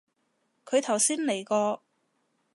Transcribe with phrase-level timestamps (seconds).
[0.65, 1.83] 佢頭先嚟過